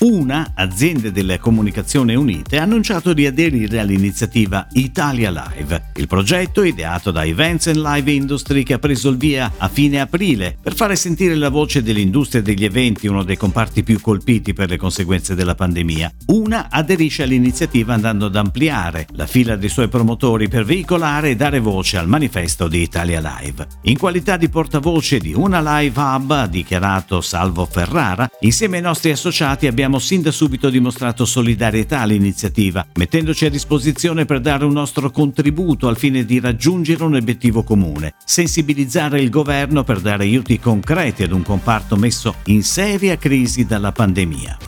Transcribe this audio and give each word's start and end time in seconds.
Una, 0.00 0.52
Aziende 0.54 1.10
delle 1.10 1.38
Comunicazioni 1.38 2.14
Unite, 2.14 2.58
ha 2.58 2.64
annunciato 2.64 3.14
di 3.14 3.24
aderire 3.24 3.80
all'iniziativa 3.80 4.66
Italia 4.72 5.30
Live, 5.30 5.90
il 5.96 6.06
progetto 6.06 6.62
ideato 6.62 7.10
da 7.10 7.24
Events 7.24 7.68
and 7.68 7.78
Live 7.78 8.10
Industry 8.10 8.62
che 8.62 8.74
ha 8.74 8.78
preso 8.78 9.08
il 9.08 9.16
via 9.16 9.52
a 9.56 9.68
fine 9.68 10.00
aprile 10.00 10.58
per 10.60 10.74
fare 10.74 10.96
sentire 10.96 11.34
la 11.34 11.48
voce 11.48 11.82
dell'industria 11.82 12.42
degli 12.42 12.64
eventi, 12.64 13.06
uno 13.06 13.22
dei 13.22 13.38
comparti 13.38 13.82
più 13.82 13.98
colpiti 14.00 14.52
per 14.52 14.68
le 14.68 14.76
conseguenze 14.76 15.34
della 15.34 15.54
pandemia. 15.54 16.12
Una 16.26 16.68
aderisce 16.70 17.22
all'iniziativa 17.22 17.94
andando 17.94 18.26
ad 18.26 18.36
ampliare 18.36 19.06
la 19.12 19.26
fila 19.26 19.56
dei 19.56 19.70
suoi 19.70 19.88
promotori 19.88 20.48
per 20.48 20.64
veicolare 20.64 21.30
e 21.30 21.36
dare 21.36 21.58
voce 21.58 21.96
al 21.96 22.06
manifesto 22.06 22.68
di 22.68 22.82
Italia 22.82 23.38
Live. 23.40 23.66
In 23.82 23.96
qualità 23.96 24.36
di 24.36 24.50
portavoce 24.50 25.18
di 25.18 25.32
Una 25.32 25.80
Live 25.80 25.98
Hub, 25.98 26.30
ha 26.32 26.46
dichiarato 26.46 27.22
Salvo 27.22 27.64
Ferrara, 27.64 28.28
insieme 28.40 28.76
ai 28.76 28.82
nostri 28.82 29.10
associati 29.10 29.66
abbiamo 29.66 29.85
abbiamo 29.86 30.04
sin 30.04 30.20
da 30.20 30.32
subito 30.32 30.68
dimostrato 30.68 31.24
solidarietà 31.24 32.00
all'iniziativa, 32.00 32.84
mettendoci 32.94 33.44
a 33.44 33.50
disposizione 33.50 34.24
per 34.24 34.40
dare 34.40 34.64
un 34.64 34.72
nostro 34.72 35.12
contributo 35.12 35.86
al 35.86 35.96
fine 35.96 36.24
di 36.24 36.40
raggiungere 36.40 37.04
un 37.04 37.14
obiettivo 37.14 37.62
comune, 37.62 38.14
sensibilizzare 38.24 39.20
il 39.20 39.30
governo 39.30 39.84
per 39.84 40.00
dare 40.00 40.24
aiuti 40.24 40.58
concreti 40.58 41.22
ad 41.22 41.30
un 41.30 41.42
comparto 41.42 41.94
messo 41.94 42.34
in 42.46 42.64
seria 42.64 43.16
crisi 43.16 43.64
dalla 43.64 43.92
pandemia. 43.92 44.58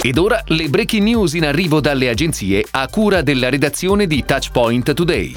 Ed 0.00 0.18
ora 0.18 0.40
le 0.46 0.68
breaking 0.68 1.02
news 1.02 1.32
in 1.34 1.46
arrivo 1.46 1.80
dalle 1.80 2.08
agenzie 2.08 2.64
a 2.70 2.86
cura 2.86 3.22
della 3.22 3.48
redazione 3.48 4.06
di 4.06 4.22
Touchpoint 4.24 4.94
Today. 4.94 5.34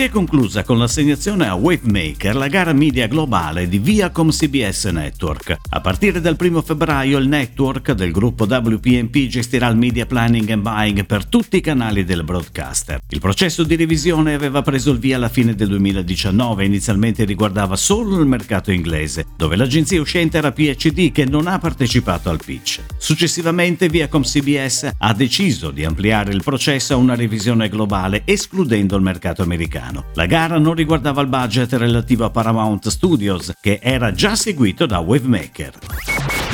Si 0.00 0.06
è 0.06 0.10
conclusa 0.10 0.64
con 0.64 0.78
l'assegnazione 0.78 1.46
a 1.46 1.54
Wavemaker 1.54 2.34
la 2.34 2.48
gara 2.48 2.72
media 2.72 3.06
globale 3.06 3.68
di 3.68 3.78
Viacom 3.78 4.30
CBS 4.30 4.86
Network. 4.86 5.58
A 5.68 5.80
partire 5.82 6.22
dal 6.22 6.38
1 6.40 6.62
febbraio 6.62 7.18
il 7.18 7.28
network 7.28 7.92
del 7.92 8.10
gruppo 8.10 8.44
WPMP 8.44 9.26
gestirà 9.26 9.68
il 9.68 9.76
media 9.76 10.06
planning 10.06 10.48
and 10.48 10.62
buying 10.62 11.04
per 11.04 11.26
tutti 11.26 11.58
i 11.58 11.60
canali 11.60 12.04
del 12.04 12.24
broadcaster. 12.24 13.02
Il 13.10 13.20
processo 13.20 13.62
di 13.62 13.76
revisione 13.76 14.32
aveva 14.32 14.62
preso 14.62 14.90
il 14.90 14.98
via 14.98 15.16
alla 15.16 15.28
fine 15.28 15.54
del 15.54 15.68
2019 15.68 16.62
e 16.62 16.66
inizialmente 16.66 17.24
riguardava 17.24 17.76
solo 17.76 18.18
il 18.18 18.26
mercato 18.26 18.72
inglese, 18.72 19.26
dove 19.36 19.54
l'agenzia 19.54 20.00
uscente 20.00 20.38
era 20.38 20.50
PhD 20.50 21.12
che 21.12 21.26
non 21.26 21.46
ha 21.46 21.58
partecipato 21.58 22.30
al 22.30 22.40
pitch. 22.42 22.80
Successivamente 22.96 23.90
Viacom 23.90 24.22
CBS 24.22 24.92
ha 24.96 25.12
deciso 25.12 25.70
di 25.70 25.84
ampliare 25.84 26.32
il 26.32 26.42
processo 26.42 26.94
a 26.94 26.96
una 26.96 27.14
revisione 27.14 27.68
globale 27.68 28.22
escludendo 28.24 28.96
il 28.96 29.02
mercato 29.02 29.42
americano 29.42 29.88
americano. 29.90 30.04
La 30.14 30.26
gara 30.26 30.58
non 30.58 30.74
riguardava 30.74 31.20
il 31.20 31.28
budget 31.28 31.72
relativo 31.74 32.24
a 32.24 32.30
Paramount 32.30 32.88
Studios, 32.88 33.52
che 33.60 33.80
era 33.82 34.12
già 34.12 34.34
seguito 34.34 34.86
da 34.86 34.98
Wavemaker. 35.00 35.89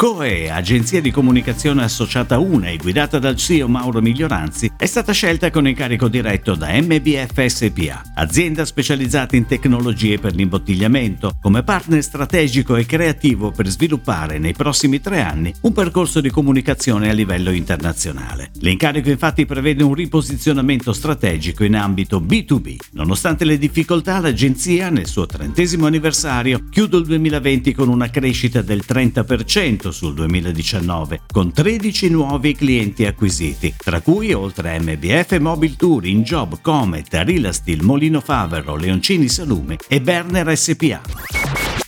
COE, 0.00 0.50
agenzia 0.50 1.02
di 1.02 1.10
comunicazione 1.10 1.82
associata 1.82 2.38
UNE 2.38 2.78
guidata 2.78 3.18
dal 3.18 3.36
CEO 3.36 3.68
Mauro 3.68 4.00
Miglioranzi, 4.00 4.72
è 4.74 4.86
stata 4.86 5.12
scelta 5.12 5.50
con 5.50 5.68
incarico 5.68 6.08
diretto 6.08 6.54
da 6.54 6.68
MBF 6.72 7.44
SPA, 7.44 8.12
azienda 8.14 8.64
specializzata 8.64 9.36
in 9.36 9.44
tecnologie 9.44 10.18
per 10.18 10.34
l'imbottigliamento, 10.34 11.36
come 11.42 11.62
partner 11.64 12.02
strategico 12.02 12.76
e 12.76 12.86
creativo 12.86 13.50
per 13.50 13.68
sviluppare 13.68 14.38
nei 14.38 14.54
prossimi 14.54 15.02
tre 15.02 15.20
anni 15.20 15.52
un 15.60 15.74
percorso 15.74 16.22
di 16.22 16.30
comunicazione 16.30 17.10
a 17.10 17.12
livello 17.12 17.50
internazionale. 17.50 18.52
L'incarico 18.60 19.10
infatti 19.10 19.44
prevede 19.44 19.82
un 19.82 19.92
riposizionamento 19.92 20.94
strategico 20.94 21.62
in 21.62 21.76
ambito 21.76 22.20
B2B. 22.20 22.76
Nonostante 22.92 23.44
le 23.44 23.58
difficoltà, 23.58 24.18
l'agenzia, 24.18 24.88
nel 24.88 25.06
suo 25.06 25.26
trentesimo 25.26 25.84
anniversario, 25.84 26.68
chiude 26.70 26.96
il 26.96 27.04
2020 27.04 27.74
con 27.74 27.90
una 27.90 28.08
crescita 28.08 28.62
del 28.62 28.82
30% 28.88 29.88
sul 29.90 30.14
2019, 30.14 31.22
con 31.30 31.52
13 31.52 32.10
nuovi 32.10 32.54
clienti 32.54 33.06
acquisiti, 33.06 33.74
tra 33.76 34.00
cui 34.00 34.32
oltre 34.32 34.76
a 34.76 34.80
MBF 34.80 35.38
Mobile 35.38 35.76
Tour, 35.76 36.06
InJob, 36.06 36.60
Comet, 36.60 37.08
Rilastil, 37.10 37.82
Molino 37.82 38.20
Favero, 38.20 38.76
Leoncini 38.76 39.28
Salume 39.28 39.78
e 39.88 40.00
Berner 40.00 40.56
SPA. 40.56 41.19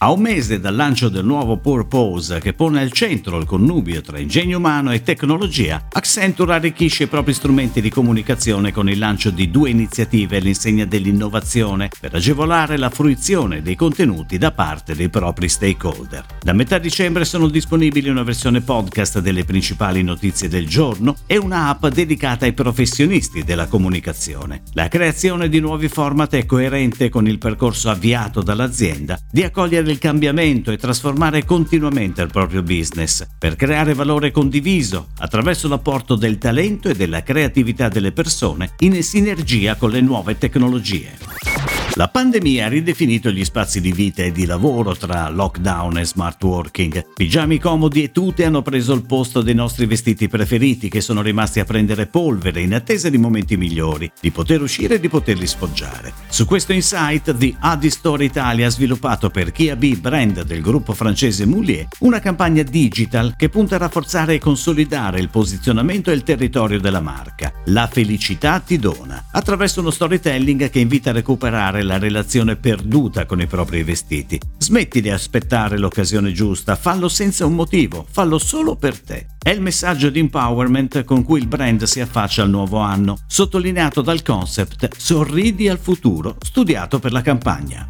A 0.03 0.11
un 0.11 0.21
mese 0.21 0.59
dal 0.59 0.75
lancio 0.75 1.09
del 1.09 1.25
nuovo 1.25 1.59
Purpose 1.59 2.41
che 2.41 2.55
pone 2.55 2.81
al 2.81 2.91
centro 2.91 3.39
il 3.39 3.45
connubio 3.45 4.01
tra 4.01 4.19
ingegno 4.19 4.57
umano 4.57 4.91
e 4.91 5.05
tecnologia, 5.05 5.87
Accenture 5.93 6.55
arricchisce 6.55 7.05
i 7.05 7.07
propri 7.07 7.33
strumenti 7.33 7.81
di 7.81 7.89
comunicazione 7.89 8.73
con 8.73 8.91
il 8.91 8.99
lancio 8.99 9.31
di 9.31 9.49
due 9.49 9.71
iniziative 9.71 10.39
all'insegna 10.39 10.87
dell'innovazione 10.87 11.89
per 12.01 12.13
agevolare 12.17 12.79
la 12.79 12.91
fruizione 12.91 13.63
dei 13.63 13.77
contenuti 13.77 14.39
da 14.39 14.51
parte 14.51 14.97
dei 14.97 15.09
propri 15.09 15.49
stakeholder. 15.49 16.27
Da 16.43 16.53
metà 16.53 16.79
dicembre 16.79 17.25
sono 17.25 17.47
disponibili 17.47 18.09
una 18.09 18.25
versione 18.25 18.61
podcast 18.61 19.21
delle 19.21 19.45
principali 19.45 20.03
notizie 20.03 20.49
del 20.49 20.67
giorno 20.67 21.15
e 21.27 21.37
una 21.37 21.69
app 21.69 21.87
dedicata 21.87 22.45
ai 22.45 22.55
professionisti 22.55 23.45
della 23.45 23.69
comunicazione. 23.69 24.63
La 24.73 24.89
creazione 24.89 25.49
di 25.49 25.61
nuovi 25.61 25.87
format 25.87 26.35
è 26.35 26.45
coerente 26.45 27.09
con 27.09 27.29
il 27.29 27.39
percorso 27.39 27.89
avviato 27.89 28.43
dall'azienda 28.43 29.17
di 29.31 29.45
accogliere 29.45 29.91
il 29.93 29.99
cambiamento 29.99 30.73
e 30.73 30.79
trasformare 30.79 31.45
continuamente 31.45 32.23
il 32.23 32.31
proprio 32.31 32.63
business 32.63 33.27
per 33.39 33.55
creare 33.55 33.95
valore 33.95 34.31
condiviso 34.31 35.09
attraverso 35.19 35.69
l'apporto 35.69 36.17
del 36.17 36.39
talento 36.39 36.89
e 36.89 36.95
della 36.95 37.23
creatività 37.23 37.89
delle 37.89 38.13
persone 38.13 38.73
in 38.79 39.01
sinergia 39.03 39.77
con 39.77 39.91
le 39.91 40.01
nuove 40.01 40.39
tecnologie. 40.39 41.52
La 41.97 42.09
pandemia 42.09 42.65
ha 42.65 42.69
ridefinito 42.69 43.31
gli 43.31 43.45
spazi 43.45 43.79
di 43.79 43.93
vita 43.93 44.23
e 44.23 44.33
di 44.33 44.47
lavoro 44.47 44.97
tra 44.97 45.29
lockdown 45.29 45.99
e 45.99 46.07
smart 46.07 46.43
working. 46.43 47.13
Pigiami 47.15 47.59
comodi 47.59 48.03
e 48.03 48.11
tute 48.11 48.47
hanno 48.47 48.63
preso 48.63 48.95
il 48.95 49.05
posto 49.05 49.43
dei 49.43 49.53
nostri 49.53 49.85
vestiti 49.85 50.27
preferiti 50.27 50.89
che 50.89 51.03
sono 51.03 51.21
rimasti 51.21 51.61
a 51.61 51.67
prendere 51.67 52.07
polvere 52.07 52.63
in 52.63 52.73
attesa 52.73 53.11
di 53.11 53.19
momenti 53.19 53.59
migliori, 53.59 54.11
di 54.19 54.31
poter 54.31 54.63
uscire 54.63 54.95
e 54.95 55.01
di 55.01 55.11
poterli 55.11 55.47
sfoggiare. 55.47 56.15
Su 56.31 56.47
questo 56.47 56.73
insight, 56.73 57.37
The 57.37 57.57
Adi 57.59 57.91
Store 57.91 58.25
Italia 58.25 58.69
ha 58.69 58.71
sviluppato 58.71 59.29
per 59.29 59.53
Kia 59.53 59.77
B, 59.77 59.95
brand 59.99 60.45
del 60.45 60.63
gruppo 60.63 60.95
francese 60.95 61.45
Moulier, 61.45 61.89
una 61.99 62.21
campagna 62.21 62.63
digital 62.63 63.35
che 63.37 63.51
punta 63.51 63.75
a 63.75 63.79
rafforzare 63.79 64.35
e 64.35 64.39
consolidare 64.39 65.21
il 65.21 65.29
posizionamento 65.29 66.11
e 66.11 66.15
il 66.15 66.23
territorio 66.23 66.81
della 66.81 67.01
marca. 67.01 67.53
La 67.67 67.87
felicità 67.87 68.61
ti 68.61 68.79
dona, 68.79 69.27
attraverso 69.31 69.81
uno 69.81 69.91
storytelling 69.91 70.71
che 70.71 70.81
invita 70.81 71.11
a 71.11 71.13
recuperare 71.13 71.81
la 71.83 71.99
relazione 71.99 72.57
perduta 72.57 73.27
con 73.27 73.41
i 73.41 73.47
propri 73.47 73.83
vestiti. 73.83 74.41
Smetti 74.59 75.01
di 75.01 75.11
aspettare 75.11 75.79
l'occasione 75.79 76.33
giusta, 76.33 76.77
fallo 76.77 77.09
senza 77.09 77.47
un 77.47 77.55
motivo, 77.55 78.07
fallo 78.11 78.39
solo 78.39 78.77
per 78.77 79.01
te. 79.01 79.27
È 79.43 79.51
il 79.51 79.61
messaggio 79.61 80.11
di 80.11 80.21
empowerment 80.21 81.05
con 81.05 81.23
cui 81.23 81.41
il 81.41 81.47
brand 81.49 81.83
si 81.85 82.01
affaccia 82.01 82.43
al 82.43 82.51
nuovo 82.51 82.79
anno, 82.79 83.19
sottolineato 83.27 84.03
dal 84.03 84.23
concept 84.23 84.97
Sorridi 84.97 85.69
al 85.69 85.79
futuro, 85.79 86.37
studiato 86.41 86.99
per 86.99 87.13
la 87.13 87.23
campagna. 87.23 87.87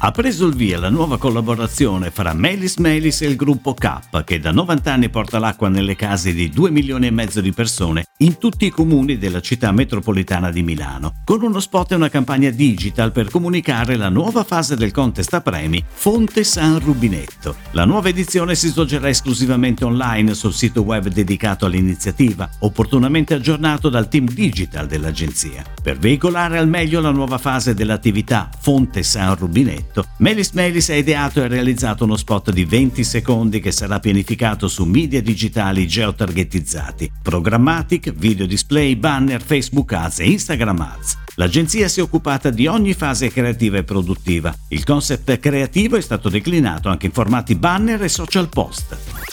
Ha 0.00 0.12
preso 0.12 0.46
il 0.46 0.54
via 0.54 0.78
la 0.78 0.90
nuova 0.90 1.18
collaborazione 1.18 2.12
fra 2.12 2.32
Melis 2.32 2.76
Melis 2.76 3.20
e 3.22 3.26
il 3.26 3.34
gruppo 3.34 3.74
K, 3.74 4.22
che 4.22 4.38
da 4.38 4.52
90 4.52 4.92
anni 4.92 5.08
porta 5.08 5.40
l'acqua 5.40 5.68
nelle 5.68 5.96
case 5.96 6.32
di 6.32 6.48
2 6.50 6.70
milioni 6.70 7.08
e 7.08 7.10
mezzo 7.10 7.40
di 7.40 7.52
persone 7.52 8.04
in 8.18 8.38
tutti 8.38 8.66
i 8.66 8.70
comuni 8.70 9.18
della 9.18 9.40
città 9.40 9.72
metropolitana 9.72 10.52
di 10.52 10.62
Milano, 10.62 11.14
con 11.24 11.42
uno 11.42 11.58
spot 11.58 11.92
e 11.92 11.94
una 11.96 12.08
campagna 12.08 12.50
digital 12.50 13.10
per 13.10 13.28
comunicare 13.28 13.96
la 13.96 14.08
nuova 14.08 14.44
fase 14.44 14.76
del 14.76 14.92
contest 14.92 15.34
a 15.34 15.40
premi 15.40 15.82
Fonte 15.86 16.44
San 16.44 16.78
Rubinetto. 16.78 17.56
La 17.72 17.84
nuova 17.84 18.08
edizione 18.08 18.54
si 18.54 18.68
svolgerà 18.68 19.08
esclusivamente 19.08 19.84
online 19.84 20.34
sul 20.34 20.54
sito 20.54 20.82
web 20.82 21.08
dedicato 21.08 21.66
all'iniziativa, 21.66 22.48
opportunamente 22.60 23.34
aggiornato 23.34 23.88
dal 23.88 24.08
team 24.08 24.28
digital 24.28 24.86
dell'agenzia. 24.86 25.64
Per 25.82 25.98
veicolare 25.98 26.58
al 26.58 26.68
meglio 26.68 27.00
la 27.00 27.10
nuova 27.10 27.38
fase 27.38 27.74
dell'attività 27.74 28.48
Fonte 28.60 29.02
San 29.02 29.34
Rubinetto, 29.34 29.86
progetto. 29.88 30.06
Melis 30.18 30.50
Melis 30.50 30.88
ha 30.90 30.94
ideato 30.94 31.42
e 31.42 31.48
realizzato 31.48 32.04
uno 32.04 32.16
spot 32.16 32.50
di 32.50 32.64
20 32.64 33.02
secondi 33.02 33.60
che 33.60 33.72
sarà 33.72 33.98
pianificato 33.98 34.68
su 34.68 34.84
media 34.84 35.22
digitali 35.22 35.86
geotargetizzati, 35.86 37.10
programmatic, 37.22 38.12
video 38.12 38.46
display, 38.46 38.96
banner, 38.96 39.42
Facebook 39.42 39.92
Ads 39.92 40.20
e 40.20 40.30
Instagram 40.30 40.80
Ads. 40.80 41.16
L'agenzia 41.36 41.88
si 41.88 42.00
è 42.00 42.02
occupata 42.02 42.50
di 42.50 42.66
ogni 42.66 42.94
fase 42.94 43.30
creativa 43.30 43.78
e 43.78 43.84
produttiva. 43.84 44.54
Il 44.68 44.84
concept 44.84 45.38
creativo 45.38 45.96
è 45.96 46.00
stato 46.00 46.28
declinato 46.28 46.88
anche 46.88 47.06
in 47.06 47.12
formati 47.12 47.54
banner 47.54 48.02
e 48.02 48.08
social 48.08 48.48
post. 48.48 49.27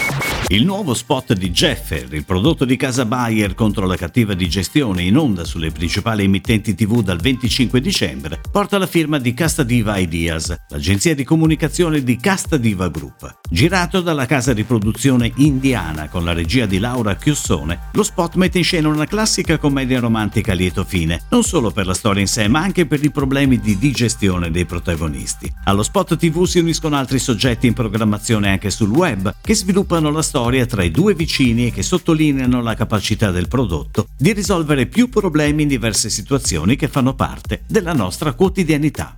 Il 0.50 0.64
nuovo 0.64 0.94
spot 0.94 1.34
di 1.34 1.50
Jeffer, 1.50 2.14
il 2.14 2.24
prodotto 2.24 2.66
di 2.66 2.76
casa 2.76 3.04
Bayer 3.06 3.56
contro 3.56 3.88
la 3.88 3.96
cattiva 3.96 4.36
digestione 4.36 5.02
in 5.02 5.18
onda 5.18 5.44
sulle 5.44 5.72
principali 5.72 6.24
emittenti 6.24 6.76
TV 6.76 7.02
dal 7.02 7.18
25 7.18 7.82
dicembre, 7.82 8.40
porta 8.52 8.78
la 8.78 8.86
firma 8.86 9.18
di 9.18 9.34
Casta 9.34 9.64
Diva 9.64 9.98
Ideas, 9.98 10.56
l'agenzia 10.70 11.16
di 11.16 11.24
comunicazione 11.24 12.04
di 12.04 12.18
Casta 12.18 12.58
Diva 12.58 12.90
Group. 12.90 13.40
Girato 13.48 14.02
dalla 14.02 14.26
casa 14.26 14.54
di 14.54 14.64
produzione 14.64 15.32
indiana 15.36 16.10
con 16.10 16.24
la 16.24 16.34
regia 16.34 16.66
di 16.66 16.80
Laura 16.80 17.16
Chiussone, 17.16 17.90
lo 17.92 18.02
spot 18.02 18.36
mette 18.36 18.58
in 18.58 18.64
scena 18.64 18.88
una 18.88 19.06
classica 19.06 19.60
commedia 19.60 20.00
romantica 20.00 20.54
a 20.54 20.56
lieto 20.56 20.84
fine, 20.84 21.22
non 21.30 21.44
solo 21.44 21.70
per 21.70 21.86
la 21.86 21.94
storia 21.94 22.22
in 22.22 22.28
sé, 22.28 22.48
ma 22.48 22.62
anche 22.62 22.88
per 22.88 23.04
i 23.04 23.12
problemi 23.12 23.60
di 23.60 23.78
digestione 23.78 24.50
dei 24.50 24.66
protagonisti. 24.66 25.54
Allo 25.66 25.84
spot 25.84 26.18
TV 26.18 26.46
si 26.46 26.58
uniscono 26.58 26.96
altri 26.96 27.20
soggetti 27.20 27.68
in 27.68 27.74
programmazione 27.74 28.50
anche 28.50 28.72
sul 28.72 28.90
web, 28.90 29.36
che 29.40 29.54
sviluppano 29.54 30.10
la 30.10 30.24
storia 30.24 30.66
tra 30.66 30.84
i 30.84 30.90
due 30.90 31.14
vicini 31.14 31.68
e 31.68 31.72
che 31.72 31.84
sottolineano 31.84 32.62
la 32.62 32.74
capacità 32.74 33.30
del 33.30 33.48
prodotto 33.48 34.08
di 34.18 34.34
risolvere 34.34 34.88
più 34.88 35.08
problemi 35.08 35.64
in 35.64 35.68
diverse 35.68 36.10
situazioni 36.10 36.76
che 36.76 36.88
fanno 36.88 37.14
parte 37.14 37.62
della 37.68 37.94
nostra 37.94 38.34
quotidianità. 38.34 39.16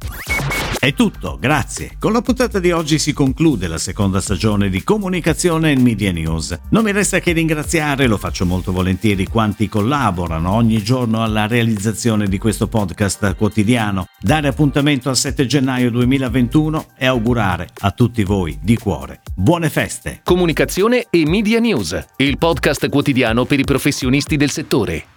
È 0.80 0.94
tutto, 0.94 1.38
grazie. 1.40 1.96
Con 2.00 2.14
la 2.14 2.22
puntata 2.22 2.60
di 2.60 2.72
oggi 2.72 3.00
si 3.00 3.14
conclude 3.14 3.68
la 3.68 3.78
seconda 3.78 4.22
stagione 4.22 4.70
di 4.70 4.84
Comunicazione 4.84 5.72
e 5.72 5.80
Media 5.80 6.12
News. 6.12 6.58
Non 6.70 6.84
mi 6.84 6.92
resta 6.92 7.20
che 7.20 7.32
ringraziare, 7.32 8.08
lo 8.08 8.18
faccio 8.18 8.46
molto 8.46 8.72
volentieri, 8.72 9.28
quanti 9.28 9.68
collaborano 9.70 10.52
ogni 10.52 10.84
giorno 10.84 11.24
alla 11.24 11.48
realizzazione 11.48 12.28
di 12.28 12.38
questo 12.38 12.68
podcast 12.68 13.36
quotidiano, 13.36 14.08
dare 14.20 14.48
appuntamento 14.48 15.10
al 15.10 15.18
7 15.18 15.46
gennaio 15.46 15.90
2021 15.92 16.86
e 16.98 17.06
augurare 17.06 17.70
a 17.80 17.92
tutti 17.92 18.24
voi 18.24 18.58
di 18.62 18.78
cuore 18.78 19.22
buone 19.38 19.70
feste. 19.70 20.22
Comunicazione 20.24 21.08
e 21.12 21.24
Media 21.28 21.60
News, 21.60 22.06
il 22.18 22.38
podcast 22.40 22.90
quotidiano 22.90 23.46
per 23.46 23.60
i 23.60 23.64
professionisti 23.64 24.36
del 24.36 24.50
settore. 24.50 25.17